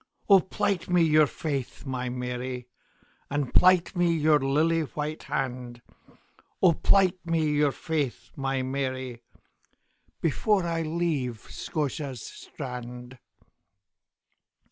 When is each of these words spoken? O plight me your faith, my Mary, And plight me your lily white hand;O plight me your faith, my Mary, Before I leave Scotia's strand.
O 0.27 0.39
plight 0.39 0.89
me 0.89 1.03
your 1.03 1.27
faith, 1.27 1.85
my 1.85 2.09
Mary, 2.09 2.65
And 3.29 3.53
plight 3.53 3.95
me 3.95 4.11
your 4.11 4.39
lily 4.39 4.81
white 4.81 5.21
hand;O 5.21 6.73
plight 6.73 7.19
me 7.23 7.47
your 7.51 7.71
faith, 7.71 8.31
my 8.35 8.63
Mary, 8.63 9.21
Before 10.19 10.65
I 10.65 10.81
leave 10.81 11.41
Scotia's 11.51 12.23
strand. 12.27 13.19